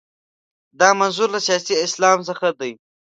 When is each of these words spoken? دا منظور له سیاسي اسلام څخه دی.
دا 0.79 0.89
منظور 0.99 1.29
له 1.35 1.39
سیاسي 1.47 1.75
اسلام 1.85 2.19
څخه 2.29 2.47
دی. 2.59 2.71